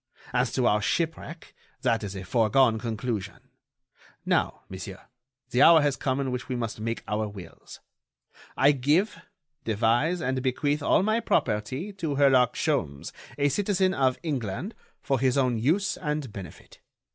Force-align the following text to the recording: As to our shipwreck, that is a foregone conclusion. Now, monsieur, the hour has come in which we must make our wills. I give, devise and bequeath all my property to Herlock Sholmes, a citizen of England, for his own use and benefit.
As 0.33 0.51
to 0.53 0.65
our 0.65 0.81
shipwreck, 0.81 1.53
that 1.83 2.03
is 2.03 2.15
a 2.15 2.23
foregone 2.23 2.79
conclusion. 2.79 3.49
Now, 4.25 4.63
monsieur, 4.67 4.99
the 5.51 5.61
hour 5.61 5.79
has 5.83 5.95
come 5.95 6.19
in 6.19 6.31
which 6.31 6.49
we 6.49 6.55
must 6.55 6.79
make 6.79 7.03
our 7.07 7.27
wills. 7.27 7.81
I 8.57 8.71
give, 8.71 9.21
devise 9.63 10.19
and 10.19 10.41
bequeath 10.41 10.81
all 10.81 11.03
my 11.03 11.19
property 11.19 11.93
to 11.93 12.15
Herlock 12.15 12.55
Sholmes, 12.55 13.11
a 13.37 13.47
citizen 13.49 13.93
of 13.93 14.17
England, 14.23 14.73
for 15.03 15.19
his 15.19 15.37
own 15.37 15.59
use 15.59 15.97
and 15.97 16.33
benefit. 16.33 16.79